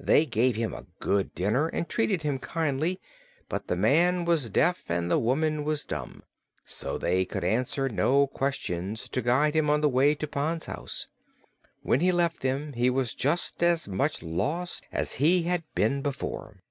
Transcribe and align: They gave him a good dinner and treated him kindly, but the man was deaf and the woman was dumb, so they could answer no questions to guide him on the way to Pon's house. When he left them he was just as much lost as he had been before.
They 0.00 0.26
gave 0.26 0.56
him 0.56 0.74
a 0.74 0.86
good 0.98 1.32
dinner 1.32 1.68
and 1.68 1.88
treated 1.88 2.22
him 2.22 2.40
kindly, 2.40 3.00
but 3.48 3.68
the 3.68 3.76
man 3.76 4.24
was 4.24 4.50
deaf 4.50 4.82
and 4.90 5.08
the 5.08 5.16
woman 5.20 5.62
was 5.62 5.84
dumb, 5.84 6.24
so 6.64 6.98
they 6.98 7.24
could 7.24 7.44
answer 7.44 7.88
no 7.88 8.26
questions 8.26 9.08
to 9.08 9.22
guide 9.22 9.54
him 9.54 9.70
on 9.70 9.82
the 9.82 9.88
way 9.88 10.16
to 10.16 10.26
Pon's 10.26 10.66
house. 10.66 11.06
When 11.82 12.00
he 12.00 12.10
left 12.10 12.40
them 12.40 12.72
he 12.72 12.90
was 12.90 13.14
just 13.14 13.62
as 13.62 13.86
much 13.86 14.24
lost 14.24 14.82
as 14.90 15.14
he 15.22 15.42
had 15.44 15.62
been 15.76 16.02
before. 16.02 16.64